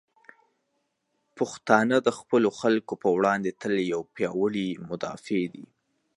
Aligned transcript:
پښتانه 1.37 1.97
د 2.03 2.09
خپلو 2.17 2.49
خلکو 2.59 2.93
په 3.03 3.09
وړاندې 3.17 3.49
تل 3.61 3.73
یو 3.93 4.01
پیاوړي 4.15 4.67
مدافع 4.89 5.41
دی. 5.53 5.65